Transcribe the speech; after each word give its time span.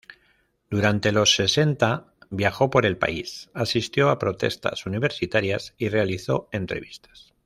Durante 0.71 1.11
los 1.11 1.35
sesenta, 1.35 2.15
viajó 2.31 2.71
por 2.71 2.87
el 2.87 2.97
país, 2.97 3.51
asistió 3.53 4.09
a 4.09 4.17
protestas 4.17 4.87
universitarias 4.87 5.75
y 5.77 5.89
realizó 5.89 6.49
entrevistas. 6.51 7.35